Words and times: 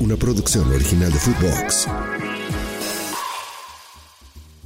una 0.00 0.16
producción 0.16 0.70
original 0.72 1.12
de 1.12 1.18
Footbox. 1.18 1.88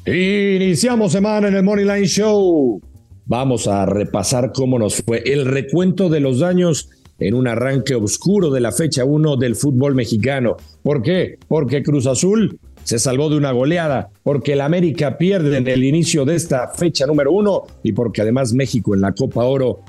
Iniciamos 0.06 1.12
semana 1.12 1.48
en 1.48 1.56
el 1.56 1.62
Money 1.62 1.84
Line 1.84 2.06
Show. 2.06 2.80
Vamos 3.26 3.68
a 3.68 3.84
repasar 3.84 4.52
cómo 4.52 4.78
nos 4.78 5.02
fue 5.02 5.22
el 5.26 5.44
recuento 5.44 6.08
de 6.08 6.20
los 6.20 6.38
daños 6.38 6.88
en 7.18 7.34
un 7.34 7.46
arranque 7.46 7.94
oscuro 7.94 8.50
de 8.50 8.60
la 8.60 8.72
fecha 8.72 9.04
1 9.04 9.36
del 9.36 9.56
fútbol 9.56 9.94
mexicano. 9.94 10.56
¿Por 10.82 11.02
qué? 11.02 11.38
Porque 11.46 11.82
Cruz 11.82 12.06
Azul 12.06 12.58
se 12.84 12.98
salvó 12.98 13.28
de 13.28 13.36
una 13.36 13.52
goleada, 13.52 14.08
porque 14.22 14.54
el 14.54 14.62
América 14.62 15.18
pierde 15.18 15.58
en 15.58 15.68
el 15.68 15.84
inicio 15.84 16.24
de 16.24 16.36
esta 16.36 16.68
fecha 16.68 17.06
número 17.06 17.32
1 17.32 17.62
y 17.82 17.92
porque 17.92 18.22
además 18.22 18.54
México 18.54 18.94
en 18.94 19.02
la 19.02 19.12
Copa 19.12 19.44
Oro 19.44 19.80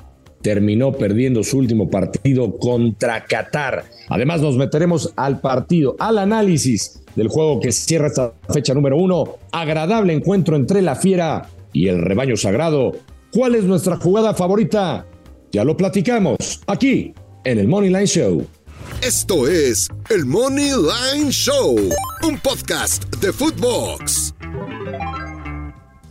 terminó 0.42 0.92
perdiendo 0.92 1.42
su 1.42 1.58
último 1.58 1.90
partido 1.90 2.56
contra 2.56 3.24
Qatar. 3.24 3.84
Además 4.08 4.40
nos 4.40 4.56
meteremos 4.56 5.12
al 5.16 5.40
partido, 5.40 5.96
al 5.98 6.18
análisis 6.18 7.02
del 7.14 7.28
juego 7.28 7.60
que 7.60 7.72
cierra 7.72 8.08
esta 8.08 8.32
fecha 8.48 8.74
número 8.74 8.96
uno. 8.96 9.36
Agradable 9.52 10.12
encuentro 10.12 10.56
entre 10.56 10.82
la 10.82 10.96
fiera 10.96 11.48
y 11.72 11.88
el 11.88 12.00
rebaño 12.00 12.36
sagrado. 12.36 12.92
¿Cuál 13.32 13.54
es 13.54 13.64
nuestra 13.64 13.96
jugada 13.96 14.34
favorita? 14.34 15.06
Ya 15.52 15.64
lo 15.64 15.76
platicamos 15.76 16.60
aquí 16.66 17.12
en 17.44 17.58
el 17.58 17.68
Money 17.68 17.90
Line 17.90 18.06
Show. 18.06 18.46
Esto 19.02 19.48
es 19.48 19.88
el 20.10 20.26
Money 20.26 20.70
Line 20.70 21.30
Show, 21.30 21.76
un 22.22 22.38
podcast 22.38 23.04
de 23.16 23.32
Footbox. 23.32 24.29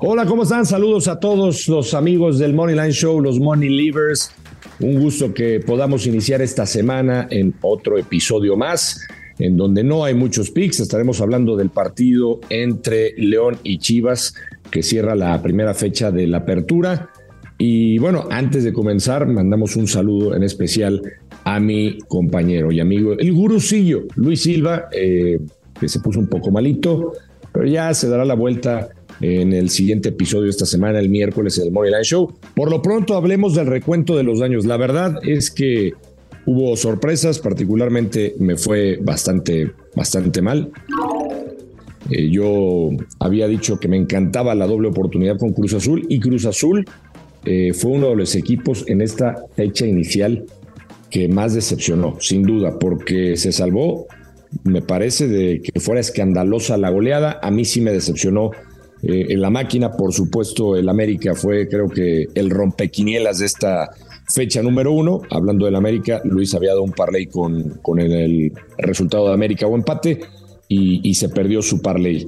Hola, 0.01 0.25
¿cómo 0.25 0.43
están? 0.43 0.65
Saludos 0.65 1.09
a 1.09 1.19
todos 1.19 1.67
los 1.67 1.93
amigos 1.93 2.39
del 2.39 2.53
Money 2.53 2.73
Line 2.73 2.93
Show, 2.93 3.19
los 3.19 3.37
Money 3.37 3.67
Leavers. 3.67 4.31
Un 4.79 4.97
gusto 4.97 5.33
que 5.33 5.59
podamos 5.59 6.07
iniciar 6.07 6.41
esta 6.41 6.65
semana 6.65 7.27
en 7.29 7.53
otro 7.59 7.97
episodio 7.97 8.55
más, 8.55 9.05
en 9.39 9.57
donde 9.57 9.83
no 9.83 10.05
hay 10.05 10.13
muchos 10.13 10.51
picks. 10.51 10.79
Estaremos 10.79 11.19
hablando 11.19 11.57
del 11.57 11.69
partido 11.69 12.39
entre 12.49 13.13
León 13.17 13.57
y 13.61 13.79
Chivas, 13.79 14.33
que 14.71 14.83
cierra 14.83 15.15
la 15.15 15.41
primera 15.41 15.73
fecha 15.73 16.11
de 16.11 16.27
la 16.27 16.37
apertura. 16.37 17.09
Y 17.57 17.97
bueno, 17.97 18.25
antes 18.31 18.63
de 18.63 18.71
comenzar, 18.71 19.27
mandamos 19.27 19.75
un 19.75 19.89
saludo 19.89 20.33
en 20.33 20.43
especial 20.43 21.01
a 21.43 21.59
mi 21.59 21.97
compañero 22.07 22.71
y 22.71 22.79
amigo, 22.79 23.19
el 23.19 23.33
gurucillo, 23.33 24.03
Luis 24.15 24.43
Silva, 24.43 24.87
eh, 24.93 25.41
que 25.77 25.89
se 25.89 25.99
puso 25.99 26.21
un 26.21 26.27
poco 26.27 26.51
malito, 26.51 27.11
pero 27.51 27.65
ya 27.65 27.93
se 27.93 28.07
dará 28.07 28.23
la 28.23 28.35
vuelta 28.35 28.91
en 29.21 29.53
el 29.53 29.69
siguiente 29.69 30.09
episodio 30.09 30.49
esta 30.49 30.65
semana, 30.65 30.99
el 30.99 31.09
miércoles, 31.09 31.57
en 31.57 31.67
el 31.67 31.71
Money 31.71 31.91
Line 31.91 32.03
Show. 32.03 32.33
Por 32.55 32.69
lo 32.69 32.81
pronto, 32.81 33.15
hablemos 33.15 33.55
del 33.55 33.67
recuento 33.67 34.15
de 34.15 34.23
los 34.23 34.39
daños. 34.39 34.65
La 34.65 34.77
verdad 34.77 35.19
es 35.23 35.51
que 35.51 35.93
hubo 36.45 36.75
sorpresas, 36.75 37.39
particularmente 37.39 38.35
me 38.39 38.55
fue 38.55 38.97
bastante, 39.01 39.71
bastante 39.95 40.41
mal. 40.41 40.71
Eh, 42.09 42.29
yo 42.29 42.89
había 43.19 43.47
dicho 43.47 43.79
que 43.79 43.87
me 43.87 43.97
encantaba 43.97 44.55
la 44.55 44.65
doble 44.65 44.87
oportunidad 44.87 45.37
con 45.37 45.53
Cruz 45.53 45.73
Azul 45.73 46.05
y 46.09 46.19
Cruz 46.19 46.45
Azul 46.45 46.85
eh, 47.45 47.73
fue 47.73 47.91
uno 47.91 48.09
de 48.09 48.15
los 48.15 48.35
equipos 48.35 48.83
en 48.87 49.01
esta 49.01 49.45
fecha 49.55 49.85
inicial 49.85 50.45
que 51.09 51.27
más 51.27 51.53
decepcionó, 51.53 52.17
sin 52.19 52.43
duda, 52.43 52.77
porque 52.79 53.35
se 53.37 53.51
salvó, 53.51 54.07
me 54.63 54.81
parece, 54.81 55.27
de 55.27 55.61
que 55.61 55.79
fuera 55.79 56.01
escandalosa 56.01 56.77
la 56.77 56.89
goleada. 56.89 57.39
A 57.41 57.49
mí 57.51 57.65
sí 57.65 57.81
me 57.81 57.91
decepcionó 57.91 58.51
eh, 59.01 59.27
en 59.29 59.41
la 59.41 59.49
máquina, 59.49 59.91
por 59.91 60.13
supuesto, 60.13 60.75
el 60.75 60.89
América 60.89 61.33
fue, 61.33 61.67
creo 61.67 61.87
que, 61.87 62.27
el 62.33 62.49
rompequinielas 62.49 63.39
de 63.39 63.45
esta 63.45 63.89
fecha 64.33 64.61
número 64.61 64.91
uno. 64.91 65.21
Hablando 65.29 65.65
del 65.65 65.75
América, 65.75 66.21
Luis 66.25 66.53
había 66.53 66.71
dado 66.71 66.83
un 66.83 66.91
parlay 66.91 67.27
con, 67.27 67.79
con 67.81 67.99
el, 67.99 68.51
resultado 68.77 69.27
de 69.27 69.33
América 69.33 69.67
o 69.67 69.75
empate 69.75 70.19
y, 70.67 71.13
se 71.15 71.29
perdió 71.29 71.61
su 71.61 71.81
parlay. 71.81 72.27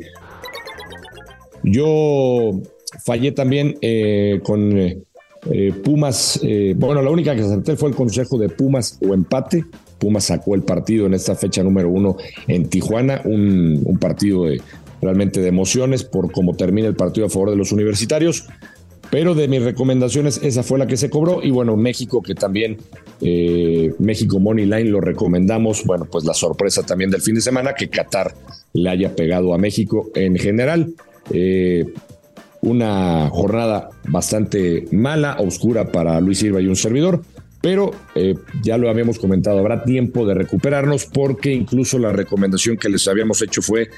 Yo 1.64 2.60
fallé 3.04 3.32
también 3.32 3.78
eh, 3.82 4.40
con 4.44 4.78
eh, 4.80 5.74
Pumas. 5.84 6.40
bueno, 6.76 7.02
la 7.02 7.10
única 7.10 7.36
que 7.36 7.42
acerté 7.42 7.76
fue 7.76 7.90
el 7.90 7.96
consejo 7.96 8.38
de 8.38 8.50
Pumas 8.50 8.98
o 9.08 9.14
empate. 9.14 9.66
Pumas 10.00 10.24
sacó 10.24 10.56
el 10.56 10.64
partido 10.64 11.06
en 11.06 11.14
esta 11.14 11.36
fecha 11.36 11.62
número 11.62 11.90
uno 11.90 12.18
en 12.48 12.68
Tijuana, 12.68 13.22
un, 13.26 13.80
un 13.86 14.00
partido 14.00 14.46
de, 14.46 14.60
realmente 15.02 15.42
de 15.42 15.48
emociones 15.48 16.04
por 16.04 16.32
cómo 16.32 16.56
termina 16.56 16.88
el 16.88 16.96
partido 16.96 17.28
a 17.28 17.30
favor 17.30 17.50
de 17.50 17.56
los 17.56 17.72
universitarios. 17.72 18.46
Pero 19.10 19.36
de 19.36 19.50
mis 19.50 19.62
recomendaciones, 19.62 20.40
esa 20.42 20.64
fue 20.64 20.80
la 20.80 20.88
que 20.88 20.96
se 20.96 21.10
cobró. 21.10 21.44
Y 21.44 21.52
bueno, 21.52 21.76
México, 21.76 22.22
que 22.22 22.34
también 22.34 22.78
eh, 23.20 23.94
México 24.00 24.40
Money 24.40 24.66
Line 24.66 24.86
lo 24.86 25.02
recomendamos. 25.02 25.84
Bueno, 25.86 26.08
pues 26.10 26.24
la 26.24 26.34
sorpresa 26.34 26.84
también 26.84 27.12
del 27.12 27.22
fin 27.22 27.36
de 27.36 27.42
semana, 27.42 27.74
que 27.74 27.90
Qatar 27.90 28.34
le 28.72 28.90
haya 28.90 29.14
pegado 29.14 29.54
a 29.54 29.58
México 29.58 30.10
en 30.16 30.38
general. 30.38 30.94
Eh, 31.34 31.88
una 32.62 33.30
jornada 33.30 33.90
bastante 34.08 34.86
mala, 34.92 35.36
oscura 35.40 35.92
para 35.92 36.22
Luis 36.22 36.40
Silva 36.40 36.62
y 36.62 36.68
un 36.68 36.78
servidor. 36.78 37.22
Pero 37.62 37.92
eh, 38.16 38.36
ya 38.64 38.78
lo 38.78 38.90
habíamos 38.90 39.20
comentado, 39.20 39.60
habrá 39.60 39.84
tiempo 39.84 40.26
de 40.26 40.34
recuperarnos 40.34 41.06
porque 41.06 41.52
incluso 41.52 42.00
la 42.00 42.12
recomendación 42.12 42.78
que 42.78 42.90
les 42.90 43.08
habíamos 43.08 43.42
hecho 43.42 43.62
fue 43.62 43.90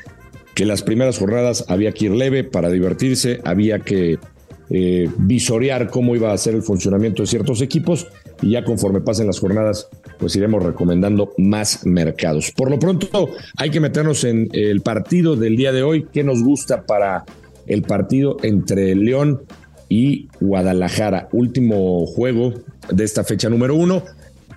que 0.56 0.66
las 0.66 0.84
primeras 0.84 1.18
jornadas 1.18 1.66
había 1.68 1.92
que 1.92 2.06
ir 2.06 2.12
leve 2.12 2.44
para 2.44 2.70
divertirse, 2.70 3.42
había 3.44 3.80
que 3.80 4.20
eh, 4.70 5.10
visorear 5.18 5.90
cómo 5.90 6.16
iba 6.16 6.32
a 6.32 6.38
ser 6.38 6.56
el 6.56 6.64
funcionamiento 6.64 7.24
de 7.24 7.28
ciertos 7.28 7.62
equipos 7.62 8.08
y 8.42 8.52
ya 8.52 8.64
conforme 8.64 9.02
pasen 9.02 9.28
las 9.28 9.40
jornadas 9.40 9.90
pues 10.18 10.36
iremos 10.36 10.64
recomendando 10.64 11.34
más 11.38 11.86
mercados. 11.86 12.52
Por 12.52 12.70
lo 12.70 12.80
pronto 12.80 13.30
hay 13.58 13.70
que 13.70 13.80
meternos 13.80 14.24
en 14.24 14.50
el 14.54 14.82
partido 14.82 15.36
del 15.36 15.58
día 15.58 15.72
de 15.72 15.84
hoy, 15.84 16.08
qué 16.12 16.24
nos 16.24 16.42
gusta 16.42 16.86
para 16.86 17.26
el 17.68 17.82
partido 17.84 18.38
entre 18.42 18.96
León 18.96 19.44
y 19.90 20.28
Guadalajara, 20.40 21.30
último 21.34 22.06
juego 22.06 22.54
de 22.92 23.04
esta 23.04 23.24
fecha 23.24 23.50
número 23.50 23.76
uno 23.76 24.04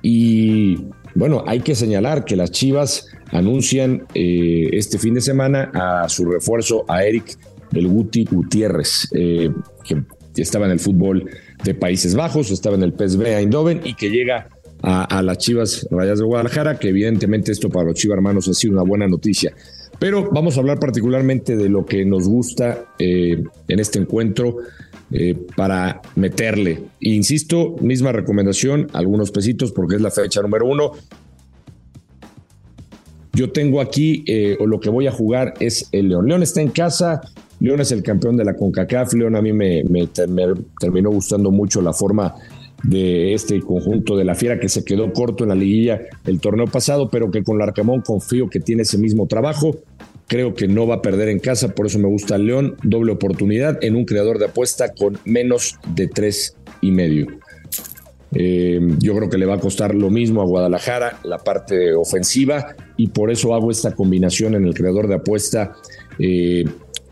y 0.02 0.78
bueno, 1.16 1.42
hay 1.46 1.60
que 1.60 1.74
señalar 1.74 2.24
que 2.24 2.36
las 2.36 2.50
Chivas 2.50 3.08
anuncian 3.32 4.06
eh, 4.14 4.68
este 4.72 4.98
fin 4.98 5.14
de 5.14 5.22
semana 5.22 5.70
a 5.74 6.08
su 6.08 6.26
refuerzo 6.26 6.84
a 6.88 7.04
Eric 7.04 7.38
El 7.72 7.88
Guti 7.88 8.24
Gutiérrez, 8.24 9.08
eh, 9.14 9.50
que 9.82 10.02
estaba 10.36 10.66
en 10.66 10.72
el 10.72 10.78
fútbol 10.78 11.28
de 11.64 11.74
Países 11.74 12.14
Bajos, 12.14 12.50
estaba 12.50 12.76
en 12.76 12.82
el 12.82 12.92
PSV 12.92 13.22
Eindhoven 13.38 13.80
y 13.82 13.94
que 13.94 14.10
llega 14.10 14.48
a, 14.82 15.22
las 15.22 15.38
Chivas 15.38 15.88
Rayas 15.90 16.18
de 16.18 16.24
Guadalajara, 16.26 16.78
que 16.78 16.90
evidentemente 16.90 17.50
esto 17.50 17.70
para 17.70 17.86
los 17.86 17.94
Chivas 17.94 18.16
hermanos 18.16 18.46
ha 18.48 18.52
sido 18.52 18.74
una 18.74 18.82
buena 18.82 19.08
noticia. 19.08 19.54
Pero 19.98 20.30
vamos 20.30 20.56
a 20.56 20.60
hablar 20.60 20.78
particularmente 20.78 21.56
de 21.56 21.68
lo 21.68 21.86
que 21.86 22.04
nos 22.04 22.28
gusta 22.28 22.84
eh, 22.98 23.42
en 23.68 23.80
este 23.80 23.98
encuentro 23.98 24.56
para 25.54 26.02
meterle. 26.16 26.82
Insisto, 26.98 27.76
misma 27.80 28.10
recomendación, 28.10 28.88
algunos 28.92 29.30
pesitos 29.30 29.70
porque 29.70 29.94
es 29.94 30.00
la 30.00 30.10
fecha 30.10 30.42
número 30.42 30.66
uno. 30.66 30.92
Yo 33.36 33.52
tengo 33.52 33.82
aquí, 33.82 34.24
eh, 34.26 34.56
o 34.58 34.66
lo 34.66 34.80
que 34.80 34.88
voy 34.88 35.06
a 35.06 35.12
jugar 35.12 35.52
es 35.60 35.90
el 35.92 36.08
León. 36.08 36.26
León 36.26 36.42
está 36.42 36.62
en 36.62 36.70
casa, 36.70 37.20
León 37.60 37.82
es 37.82 37.92
el 37.92 38.02
campeón 38.02 38.34
de 38.38 38.46
la 38.46 38.56
CONCACAF, 38.56 39.12
León 39.12 39.36
a 39.36 39.42
mí 39.42 39.52
me, 39.52 39.84
terminó 40.80 41.10
gustando 41.10 41.50
mucho 41.50 41.82
la 41.82 41.92
forma 41.92 42.34
de 42.82 43.34
este 43.34 43.60
conjunto 43.60 44.16
de 44.16 44.24
la 44.24 44.34
Fiera 44.34 44.60
que 44.60 44.68
se 44.68 44.84
quedó 44.84 45.12
corto 45.12 45.44
en 45.44 45.48
la 45.48 45.54
liguilla 45.54 46.02
el 46.26 46.40
torneo 46.40 46.66
pasado, 46.66 47.08
pero 47.10 47.30
que 47.30 47.42
con 47.42 47.58
Larcamón 47.58 48.02
confío 48.02 48.48
que 48.48 48.60
tiene 48.60 48.82
ese 48.82 48.98
mismo 48.98 49.26
trabajo. 49.26 49.76
Creo 50.28 50.54
que 50.54 50.66
no 50.66 50.86
va 50.86 50.96
a 50.96 51.02
perder 51.02 51.28
en 51.28 51.38
casa, 51.38 51.74
por 51.74 51.86
eso 51.86 51.98
me 51.98 52.08
gusta 52.08 52.36
el 52.36 52.46
León. 52.46 52.76
Doble 52.82 53.12
oportunidad 53.12 53.82
en 53.82 53.96
un 53.96 54.04
creador 54.04 54.38
de 54.38 54.46
apuesta 54.46 54.92
con 54.92 55.18
menos 55.24 55.78
de 55.94 56.08
tres 56.08 56.56
y 56.80 56.90
medio. 56.90 57.26
Eh, 58.34 58.80
yo 58.98 59.16
creo 59.16 59.30
que 59.30 59.38
le 59.38 59.46
va 59.46 59.54
a 59.54 59.60
costar 59.60 59.94
lo 59.94 60.10
mismo 60.10 60.42
a 60.42 60.44
Guadalajara, 60.44 61.20
la 61.24 61.38
parte 61.38 61.94
ofensiva, 61.94 62.74
y 62.96 63.08
por 63.08 63.30
eso 63.30 63.54
hago 63.54 63.70
esta 63.70 63.94
combinación 63.94 64.54
en 64.54 64.66
el 64.66 64.74
creador 64.74 65.06
de 65.08 65.14
apuesta 65.14 65.74
eh, 66.18 66.64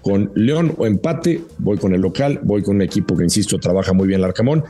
con 0.02 0.32
León 0.34 0.74
o 0.76 0.86
empate, 0.86 1.40
voy 1.58 1.78
con 1.78 1.94
el 1.94 2.00
local, 2.00 2.40
voy 2.42 2.62
con 2.62 2.76
un 2.76 2.82
equipo 2.82 3.16
que, 3.16 3.24
insisto, 3.24 3.58
trabaja 3.58 3.92
muy 3.92 4.06
bien 4.06 4.20
el 4.20 4.24
Arcamón, 4.24 4.64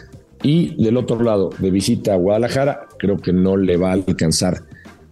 y 0.44 0.80
del 0.80 0.96
otro 0.96 1.20
lado, 1.20 1.50
de 1.58 1.70
visita 1.72 2.14
a 2.14 2.16
Guadalajara, 2.16 2.86
creo 2.98 3.16
que 3.16 3.32
no 3.32 3.56
le 3.56 3.76
va 3.76 3.90
a 3.90 3.94
alcanzar, 3.94 4.62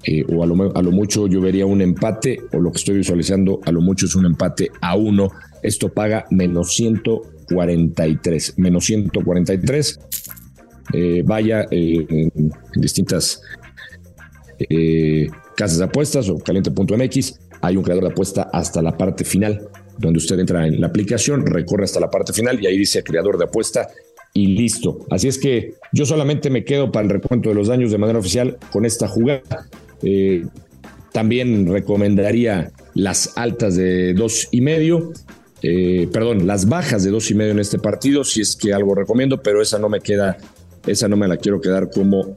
eh, 0.04 0.24
o 0.32 0.44
a 0.44 0.46
lo, 0.46 0.76
a 0.76 0.82
lo 0.82 0.90
mucho 0.92 1.26
yo 1.26 1.40
vería 1.40 1.66
un 1.66 1.80
empate, 1.80 2.38
o 2.52 2.60
lo 2.60 2.70
que 2.70 2.78
estoy 2.78 2.98
visualizando, 2.98 3.60
a 3.64 3.72
lo 3.72 3.80
mucho 3.80 4.06
es 4.06 4.14
un 4.14 4.26
empate 4.26 4.70
a 4.80 4.94
uno, 4.94 5.30
esto 5.62 5.88
paga 5.88 6.26
menos 6.30 6.76
143, 6.76 8.58
menos 8.58 8.84
143 8.84 9.98
eh, 10.92 11.22
vaya 11.24 11.66
eh, 11.70 12.06
en, 12.08 12.52
distintas 12.74 13.40
eh, 14.58 15.26
casas 15.56 15.78
de 15.78 15.84
apuestas 15.84 16.28
o 16.28 16.38
caliente.mx. 16.38 17.40
Hay 17.62 17.76
un 17.76 17.82
creador 17.82 18.04
de 18.04 18.10
apuesta 18.10 18.50
hasta 18.52 18.82
la 18.82 18.96
parte 18.96 19.24
final, 19.24 19.68
donde 19.98 20.18
usted 20.18 20.38
entra 20.38 20.66
en 20.66 20.80
la 20.80 20.88
aplicación, 20.88 21.46
recorre 21.46 21.84
hasta 21.84 22.00
la 22.00 22.10
parte 22.10 22.32
final 22.32 22.60
y 22.60 22.66
ahí 22.66 22.76
dice 22.76 23.02
creador 23.02 23.38
de 23.38 23.44
apuesta 23.44 23.88
y 24.34 24.48
listo. 24.48 25.06
Así 25.10 25.28
es 25.28 25.38
que 25.38 25.74
yo 25.92 26.06
solamente 26.06 26.50
me 26.50 26.64
quedo 26.64 26.90
para 26.90 27.04
el 27.04 27.10
recuento 27.10 27.48
de 27.48 27.54
los 27.54 27.68
daños 27.68 27.90
de 27.90 27.98
manera 27.98 28.18
oficial 28.18 28.56
con 28.70 28.86
esta 28.86 29.08
jugada. 29.08 29.68
También 31.12 31.66
recomendaría 31.66 32.72
las 32.94 33.36
altas 33.36 33.76
de 33.76 34.14
dos 34.14 34.48
y 34.50 34.62
medio. 34.62 35.12
Eh, 35.62 36.08
perdón, 36.12 36.46
las 36.46 36.68
bajas 36.68 37.04
de 37.04 37.10
dos 37.10 37.30
y 37.30 37.34
medio 37.34 37.52
en 37.52 37.60
este 37.60 37.78
partido, 37.78 38.24
si 38.24 38.40
es 38.40 38.56
que 38.56 38.72
algo 38.72 38.94
recomiendo, 38.94 39.42
pero 39.42 39.62
esa 39.62 39.78
no 39.78 39.88
me 39.88 40.00
queda, 40.00 40.38
esa 40.86 41.08
no 41.08 41.16
me 41.16 41.28
la 41.28 41.36
quiero 41.36 41.60
quedar 41.60 41.90
como 41.90 42.34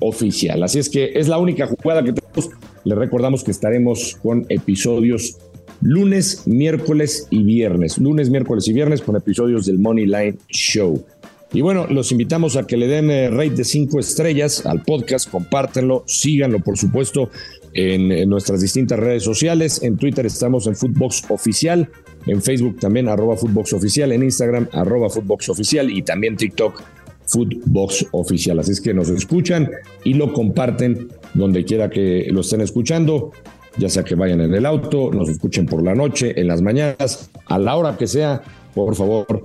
oficial. 0.00 0.62
Así 0.62 0.80
es 0.80 0.88
que 0.88 1.12
es 1.14 1.28
la 1.28 1.38
única 1.38 1.66
jugada 1.66 2.02
que 2.02 2.12
tenemos. 2.12 2.50
Le 2.84 2.94
recordamos 2.94 3.44
que 3.44 3.52
estaremos 3.52 4.18
con 4.20 4.46
episodios 4.48 5.38
lunes, 5.80 6.42
miércoles 6.46 7.28
y 7.30 7.44
viernes. 7.44 7.98
Lunes, 7.98 8.30
miércoles 8.30 8.66
y 8.66 8.72
viernes 8.72 9.00
con 9.00 9.14
episodios 9.14 9.64
del 9.66 9.78
Money 9.78 10.06
Line 10.06 10.38
Show. 10.48 11.04
Y 11.52 11.62
bueno, 11.62 11.86
los 11.88 12.12
invitamos 12.12 12.56
a 12.56 12.66
que 12.66 12.76
le 12.76 12.86
den 12.86 13.10
eh, 13.10 13.30
de 13.30 13.64
cinco 13.64 13.98
estrellas 13.98 14.66
al 14.66 14.82
podcast, 14.82 15.30
compártenlo, 15.30 16.04
síganlo 16.06 16.60
por 16.60 16.76
supuesto 16.76 17.30
en, 17.72 18.28
nuestras 18.28 18.60
distintas 18.60 18.98
redes 18.98 19.22
sociales. 19.22 19.82
En 19.82 19.96
Twitter 19.96 20.26
estamos 20.26 20.66
en 20.66 20.76
Footbox 20.76 21.24
Oficial, 21.30 21.88
en 22.26 22.42
Facebook 22.42 22.78
también 22.80 23.08
arroba 23.08 23.36
Footbox 23.36 23.72
Oficial, 23.72 24.12
en 24.12 24.24
Instagram 24.24 24.68
arroba 24.72 25.08
Footbox 25.08 25.48
Oficial 25.48 25.90
y 25.90 26.02
también 26.02 26.36
TikTok 26.36 26.82
Footbox 27.26 28.06
Oficial. 28.10 28.58
Así 28.58 28.72
es 28.72 28.80
que 28.82 28.92
nos 28.92 29.08
escuchan 29.08 29.70
y 30.04 30.14
lo 30.14 30.34
comparten 30.34 31.08
donde 31.32 31.64
quiera 31.64 31.88
que 31.88 32.26
lo 32.30 32.42
estén 32.42 32.60
escuchando, 32.60 33.32
ya 33.78 33.88
sea 33.88 34.04
que 34.04 34.14
vayan 34.14 34.42
en 34.42 34.52
el 34.52 34.66
auto, 34.66 35.10
nos 35.12 35.30
escuchen 35.30 35.64
por 35.64 35.82
la 35.82 35.94
noche, 35.94 36.38
en 36.38 36.46
las 36.46 36.60
mañanas, 36.60 37.30
a 37.46 37.58
la 37.58 37.74
hora 37.76 37.96
que 37.96 38.06
sea, 38.06 38.42
por 38.74 38.94
favor, 38.94 39.44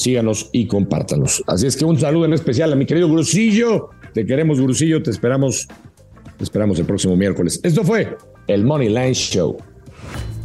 síganos 0.00 0.48
y 0.52 0.66
compártanos. 0.66 1.42
Así 1.46 1.66
es 1.66 1.76
que 1.76 1.84
un 1.84 1.98
saludo 1.98 2.24
en 2.24 2.32
especial 2.32 2.72
a 2.72 2.76
mi 2.76 2.86
querido 2.86 3.08
Grusillo. 3.10 3.90
Te 4.14 4.26
queremos, 4.26 4.60
Grusillo, 4.60 5.02
te 5.02 5.10
esperamos, 5.10 5.68
te 6.36 6.44
esperamos 6.44 6.78
el 6.78 6.86
próximo 6.86 7.16
miércoles. 7.16 7.60
Esto 7.62 7.84
fue 7.84 8.16
el 8.46 8.64
Money 8.64 8.88
Line 8.88 9.14
Show. 9.14 9.58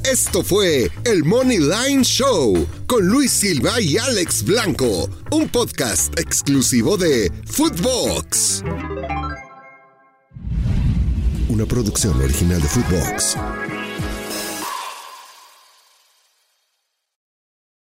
Esto 0.04 0.44
fue 0.44 0.92
el 1.04 1.24
Money 1.24 1.58
Line 1.58 2.04
Show 2.04 2.68
con 2.86 3.08
Luis 3.08 3.32
Silva 3.32 3.82
y 3.82 3.98
Alex 3.98 4.44
Blanco, 4.44 5.10
un 5.32 5.50
podcast 5.50 6.20
exclusivo 6.20 6.96
de 6.96 7.32
Footbox. 7.46 8.64
Una 11.50 11.66
producción 11.66 12.22
original 12.22 12.62
de 12.62 12.68
Footbox. 12.68 13.36